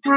[0.00, 0.12] 今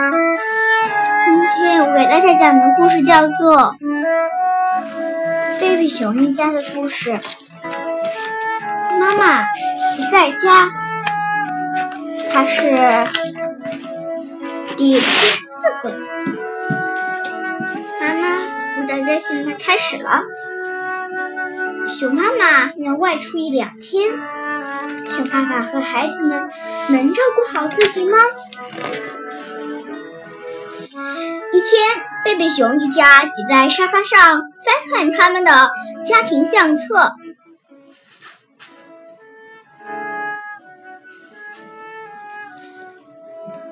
[1.48, 3.76] 天我给大家讲的故事叫做
[5.60, 7.12] 《贝贝熊一家的故事》。
[9.00, 10.68] 妈妈不在家，
[12.32, 12.62] 它是
[14.78, 15.98] 第七十四个。
[18.00, 18.38] 妈妈
[18.76, 20.22] 不在家，现在开始了。
[21.88, 24.12] 熊妈妈要外出一两天，
[25.10, 26.48] 熊爸爸和孩子们
[26.90, 28.20] 能照顾好自己吗？
[31.62, 35.72] 一天，贝贝熊一家挤在沙发上翻看他们的
[36.04, 37.14] 家庭相册。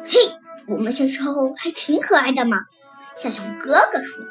[0.05, 0.20] 嘿，
[0.67, 2.57] 我们小时候还挺可爱的嘛！
[3.17, 4.23] 小熊哥哥说：“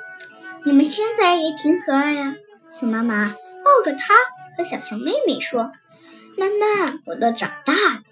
[0.64, 2.36] 你们现在也挺可爱呀。”
[2.70, 4.14] 熊妈妈抱着他
[4.56, 5.72] 和小熊妹妹说
[6.38, 8.02] ：“妈妈，我都长大了。”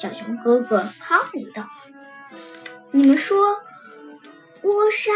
[0.00, 1.64] 小熊哥哥抗议道
[2.94, 3.56] ：“你们说？”
[4.64, 5.12] 波莎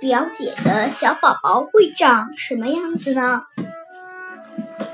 [0.00, 3.42] 表姐的小宝宝会长什么样子呢？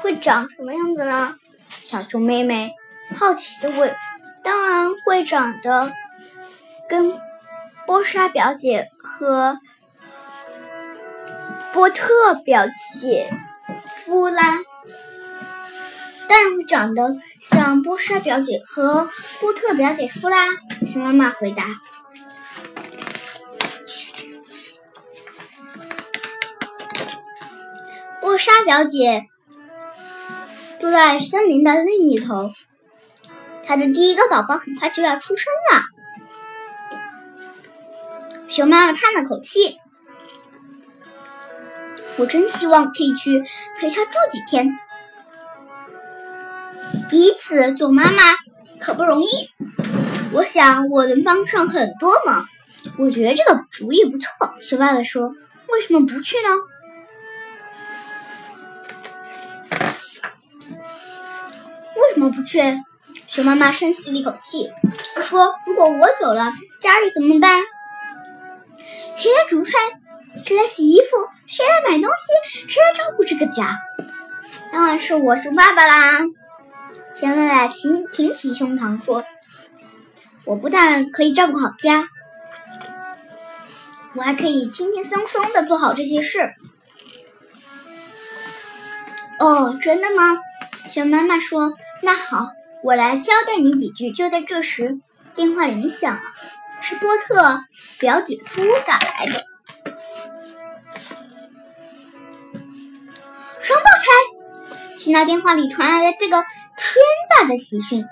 [0.00, 1.36] 会长什么样子呢？
[1.84, 2.72] 小熊妹妹
[3.16, 3.94] 好奇的问。
[4.42, 5.92] 当然会长得
[6.88, 7.16] 跟
[7.86, 9.60] 波莎表姐和
[11.72, 12.66] 波特表
[12.98, 13.32] 姐
[14.04, 14.58] 夫啦。
[16.28, 20.38] 当然会长得像波莎表姐和波特表姐夫啦。
[20.84, 21.62] 熊妈妈回答。
[28.46, 29.24] 莎表姐
[30.80, 32.48] 住在森林的另一头，
[33.64, 35.82] 她的第一个宝宝很快就要出生了。
[38.48, 39.78] 熊妈妈叹了口气
[42.18, 43.42] ：“我真希望可以去
[43.80, 44.76] 陪她住几天。
[47.10, 48.22] 第一次做妈妈
[48.78, 49.26] 可不容易，
[50.30, 52.46] 我想我能帮上很多忙。
[52.96, 54.28] 我觉得这个主意不错。”
[54.62, 55.32] 熊爸爸说
[55.66, 56.48] ：“为什么不去呢？”
[62.16, 62.62] 什么不去？
[63.28, 64.70] 熊妈妈深吸了一口气，
[65.20, 66.50] 说：“如果我走了，
[66.80, 67.62] 家里怎么办？
[69.18, 69.74] 谁来煮饭？
[70.42, 71.28] 谁来洗衣服？
[71.46, 72.68] 谁来买东西？
[72.68, 73.76] 谁来照顾这个家？
[74.72, 76.20] 当然是我，熊爸爸啦！”
[77.14, 79.22] 熊爸爸挺挺起胸膛说
[80.46, 82.08] ：“我不但可以照顾好家，
[84.14, 86.54] 我还可以轻轻松松的做好这些事。”
[89.38, 90.38] 哦，真的吗？
[90.88, 92.48] 熊妈妈说：“那好，
[92.82, 94.98] 我来交代你几句。”就在这时，
[95.34, 96.22] 电话铃响了，
[96.80, 97.64] 是波特
[97.98, 99.46] 表姐夫打来的。
[103.60, 104.06] 双胞胎！
[104.98, 108.04] 听到电话里传来的这个天大的喜讯，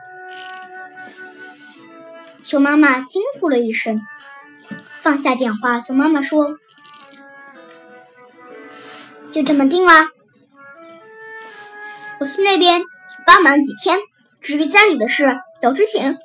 [2.42, 4.00] 熊妈妈惊呼了一声，
[5.00, 5.80] 放下电话。
[5.80, 6.58] 熊妈妈说
[9.32, 10.08] ：“就这么定了。”
[12.42, 12.82] 那边
[13.26, 13.98] 帮忙几天，
[14.40, 16.18] 至于家里的事，走之前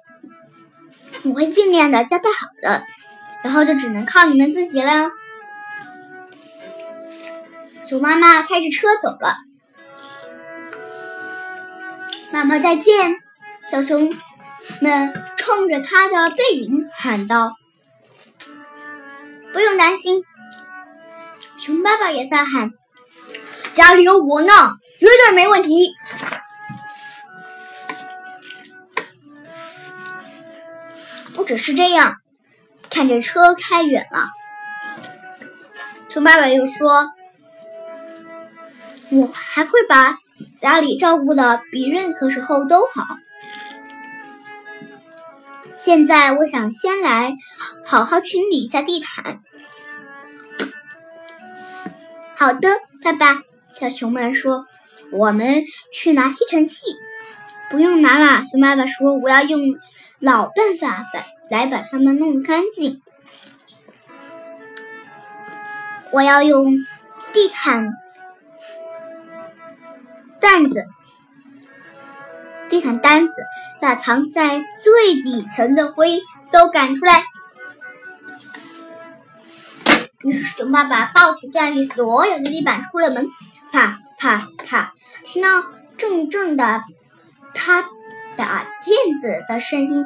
[1.24, 2.84] 我会尽量的交代好的，
[3.44, 5.10] 然后就只能靠你们自己了。
[7.88, 9.36] 熊妈妈开着车走了，
[12.32, 13.16] 妈妈再见！
[13.72, 14.12] 小熊
[14.82, 17.54] 们冲着他的背影喊道
[19.54, 20.24] ：“不用担心。”
[21.60, 22.72] 熊爸爸也在喊
[23.74, 24.54] ：“家里有我呢。”
[25.00, 25.96] 绝对没问题。
[31.34, 32.18] 不只是这样，
[32.90, 34.28] 看着车开远了，
[36.10, 37.14] 熊爸爸又说
[39.10, 40.18] ：“我还会把
[40.60, 43.06] 家里照顾的比任何时候都好。”
[45.82, 47.38] 现在我想先来
[47.86, 49.40] 好好清理一下地毯。
[52.36, 52.70] 好的，
[53.02, 53.40] 爸爸。
[53.76, 54.68] 小熊们说。
[55.12, 56.86] 我们去拿吸尘器，
[57.70, 58.46] 不用拿了。
[58.50, 59.60] 熊爸爸说：“我要用
[60.20, 63.02] 老办法把来把它们弄干净。
[66.12, 66.76] 我要用
[67.34, 67.90] 地毯
[70.40, 70.86] 担子，
[72.70, 73.34] 地毯担子
[73.82, 77.24] 把藏在最底层的灰都赶出来。”
[80.24, 83.30] 于是熊爸爸抱起家里所有的地板出了门，
[83.72, 84.02] 啪。
[84.20, 84.94] 啪啪！
[85.24, 85.64] 听到
[85.98, 86.84] 阵阵的
[87.54, 87.86] 啪
[88.36, 90.06] 打毽子的声音，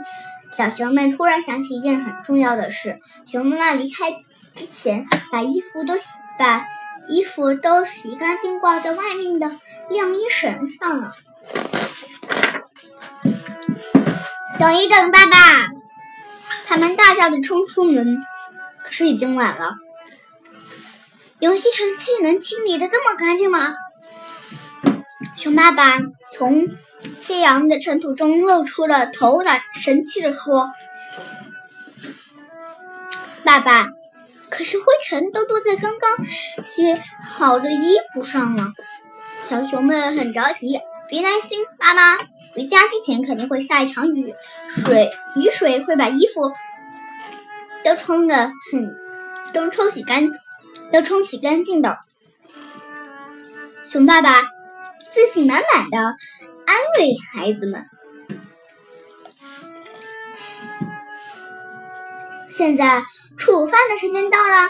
[0.55, 4.11] 小熊们突然想起一件很重要的事：熊妈妈离开
[4.53, 6.63] 之前，把衣服都洗，把
[7.09, 9.51] 衣服都洗干净，挂在外面的
[9.89, 11.11] 晾衣绳上了。
[14.59, 15.69] 等一等，爸爸！
[16.67, 18.23] 他们大叫着冲出门，
[18.83, 19.73] 可是已经晚了。
[21.39, 23.75] 游戏程序能清理的这么干净吗？
[25.43, 25.99] 熊爸爸
[26.31, 26.69] 从
[27.21, 30.71] 飞扬的尘土中露出了头来，神气地说
[33.43, 33.89] ：“爸爸，
[34.49, 36.25] 可是灰尘都落在刚刚
[36.63, 38.71] 洗好的衣服上了。”
[39.43, 40.79] 小熊们很着急，
[41.09, 42.17] 别担心，妈妈
[42.55, 44.33] 回家之前肯定会下一场雨，
[44.69, 46.53] 水雨水会把衣服
[47.83, 48.95] 都冲的很，
[49.53, 50.29] 都冲洗干，
[50.89, 51.97] 都冲洗干净的。
[53.91, 54.41] 熊爸爸
[55.13, 57.85] 自信满满的安慰孩子们。
[62.49, 63.03] 现在
[63.37, 64.69] 吃午饭的时间到了，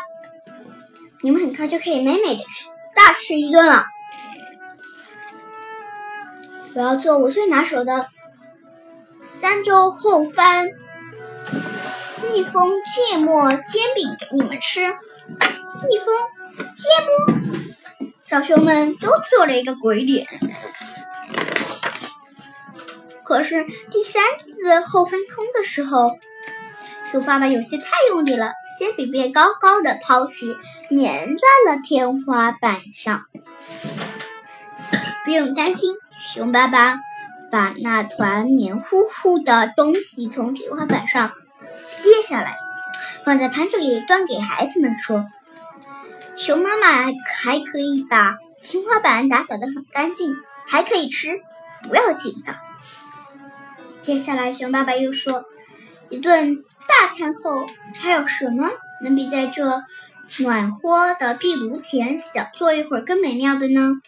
[1.22, 3.86] 你们很快就可以美美的吃大吃一顿了。
[6.74, 8.08] 我要做我最拿手的
[9.36, 10.68] 三周后翻
[12.34, 13.62] 蜜蜂芥末煎
[13.96, 14.82] 饼给你们吃。
[14.82, 16.08] 蜜蜂
[16.76, 17.63] 芥末，
[18.34, 20.26] 小熊们都做了一个鬼脸。
[23.24, 26.18] 可是第三次后翻空的时候，
[27.12, 30.58] 熊爸爸有些太用力了，煎饼被高高的抛起，
[30.90, 33.26] 粘在了天花板上。
[35.26, 35.94] 不用担心。
[36.34, 36.96] 熊爸爸
[37.52, 41.34] 把那团黏糊糊的东西从天花板上
[42.00, 42.58] 接下来，
[43.24, 45.24] 放在盘子里，端给孩子们吃
[46.36, 50.36] ：“熊妈妈还可以把天花板打扫得很干净，
[50.68, 51.42] 还可以吃，
[51.84, 52.56] 不要紧的。”
[54.02, 55.46] 接下来，熊爸爸又说
[56.10, 57.66] ：“一顿大餐后，
[57.96, 58.70] 还有什么
[59.02, 59.84] 能比在这
[60.40, 64.02] 暖和的壁炉前小坐一会儿更美妙的呢？”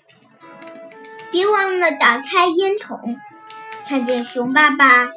[1.31, 3.17] 别忘了打开烟筒。
[3.87, 5.09] 看见熊爸爸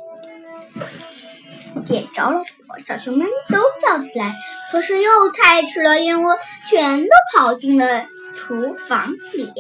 [1.87, 2.43] 点着了，
[2.85, 4.33] 小熊们都叫起来。
[4.71, 6.27] 可是又太迟了，烟雾
[6.69, 9.53] 全都跑进了厨房里、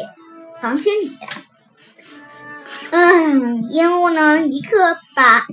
[0.60, 1.18] 房间里。
[2.90, 5.46] 嗯，烟雾呢，一个把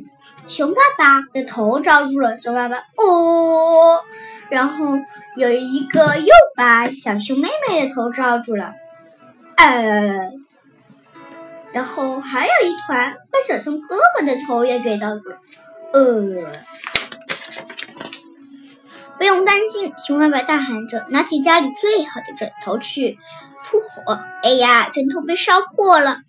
[0.47, 2.37] 熊爸爸的头罩住了。
[2.37, 4.03] 熊爸爸哦，
[4.49, 4.97] 然后
[5.35, 8.73] 有一个又把小熊妹妹的头罩住了。
[9.57, 10.31] 呃。
[11.73, 15.37] 然后还有一团把小熊哥哥的头也给罩住了，
[15.91, 16.53] 呃，
[19.17, 23.17] 不用担心，熊爸爸大喊着，拿起家里最好的枕头去
[23.63, 24.19] 扑火。
[24.43, 26.19] 哎呀，枕头被烧破了，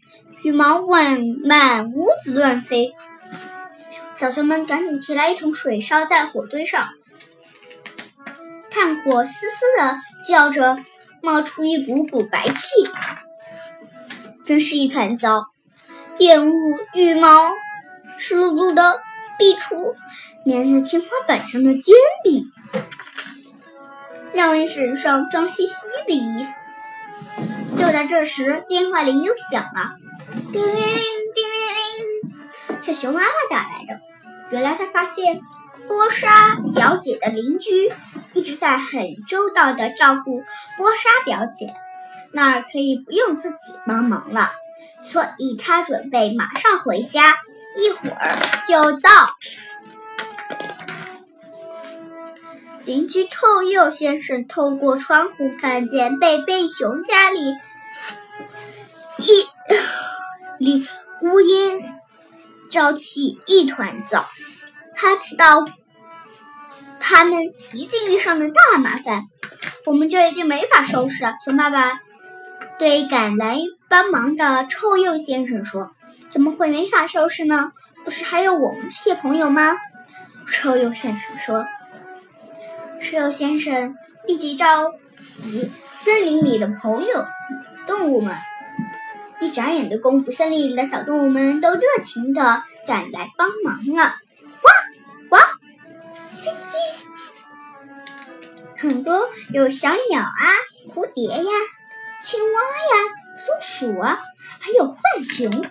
[0.43, 2.95] 羽毛满满屋子乱飞。
[4.15, 6.89] 小熊们赶紧提来一桶水，烧在火堆上，
[8.71, 9.99] 炭火嘶嘶的
[10.29, 10.79] 叫着，
[11.23, 12.71] 冒出一股股白气。
[14.45, 15.47] 真是一团糟，
[16.19, 16.55] 烟雾、
[16.95, 17.53] 羽毛、
[18.17, 19.01] 湿漉漉的
[19.39, 19.95] 壁橱，
[20.45, 21.95] 粘在天花板上的煎
[22.25, 22.45] 饼，
[24.33, 27.77] 让人身上脏兮兮的衣服。
[27.77, 29.97] 就在这时，电话铃又响了，
[30.53, 31.03] 叮铃铃，
[31.35, 34.01] 叮铃铃，是熊妈妈打来的。
[34.51, 35.41] 原来她发现
[35.87, 37.93] 波莎表姐的邻居
[38.33, 40.43] 一直在很周到的照顾
[40.79, 41.75] 波莎表姐。
[42.33, 43.57] 那儿可以不用自己
[43.87, 44.51] 帮忙了，
[45.03, 47.35] 所以她准备马上回家，
[47.77, 48.37] 一会儿
[48.67, 49.37] 就到。
[52.85, 57.41] 邻居臭鼬先生透过窗户看见贝贝熊家里
[59.19, 59.47] 一
[60.59, 60.87] 里
[61.21, 62.01] 乌烟
[62.71, 64.25] 瘴气，一团糟。
[64.95, 65.67] 他知道
[66.99, 69.25] 他们一定遇上了大麻烦，
[69.85, 71.35] 我们这已经没法收拾了。
[71.45, 72.01] 熊爸爸。
[72.79, 73.59] 对赶来
[73.89, 75.96] 帮忙的臭鼬先生说
[76.37, 77.73] ：“怎么会没法收拾呢？
[78.05, 79.79] 不是还有我们这些朋友吗？”
[80.47, 81.67] 臭鼬先生说
[83.01, 84.93] ：“臭鼬先生立即召
[85.39, 87.27] 集森林里的朋友
[87.87, 88.37] 动物们，
[89.41, 94.17] 一眨眼的功夫，森林里的小动物们都热情地赶来帮忙了。
[94.61, 94.69] 呱
[95.31, 95.37] 呱，
[96.39, 96.77] 叽叽，
[98.77, 100.45] 很多有小鸟啊，
[100.95, 101.51] 蝴蝶呀。”
[102.23, 102.95] 青蛙呀，
[103.39, 104.19] 松鼠啊，
[104.59, 105.65] 还有浣熊。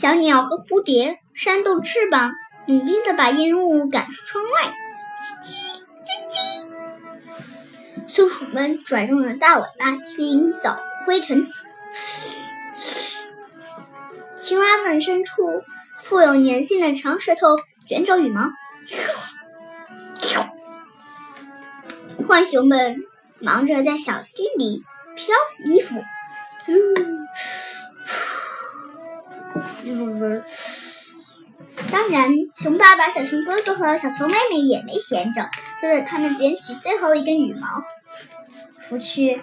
[0.00, 2.32] 小鸟和蝴蝶扇动翅膀，
[2.66, 4.72] 努力的把烟雾赶出窗外。
[5.22, 6.08] 叽叽叽
[8.06, 11.46] 叽，松鼠们转动了大尾巴，清扫灰尘。
[14.34, 15.42] 青蛙们伸出
[15.98, 18.48] 富有粘性的长舌头，卷走羽毛。
[22.26, 23.00] 浣熊们。
[23.42, 24.82] 忙着在小溪里
[25.16, 26.04] 漂洗衣服，
[31.90, 35.48] 当然，熊爸爸、小熊哥哥和小熊妹妹也没闲着，
[35.80, 37.66] 就在他们捡起最后一根羽毛，
[38.80, 39.42] 拂去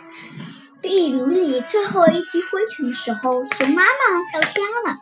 [0.82, 3.90] 壁炉里最后一滴灰尘的时候，熊妈妈
[4.34, 4.98] 到家了。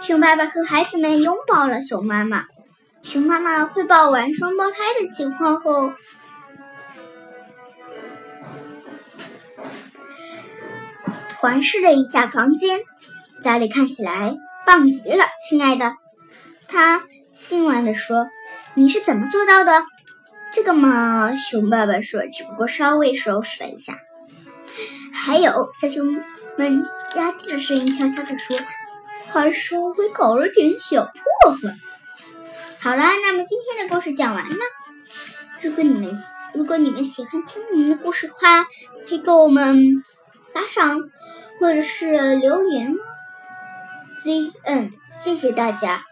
[0.00, 2.44] 熊爸爸和孩子们拥抱了熊妈妈。
[3.02, 5.92] 熊妈妈汇报完双胞胎的情况后，
[11.38, 12.80] 环视了一下房间，
[13.42, 15.92] 家里看起来棒极了，亲爱的。
[16.66, 17.02] 他
[17.32, 18.28] 兴奋地说
[18.74, 19.84] ：“你是怎么做到的？”
[20.52, 23.98] 这个嘛，熊爸爸说：“只不过稍微收拾了一下。”
[25.12, 26.20] 还有，小熊
[26.56, 26.84] 们
[27.16, 28.58] 压低了声音悄悄地说
[29.32, 31.74] ：“还稍微搞了点小破坏。”
[32.80, 34.56] 好啦，那么今天的故事讲完了。
[35.62, 36.16] 如果你们
[36.54, 38.64] 如果你们喜欢听我们的故事的话，
[39.08, 40.04] 可以给我们
[40.54, 41.00] 打赏
[41.58, 42.94] 或者是留言。
[44.22, 46.07] Z N，谢谢大家。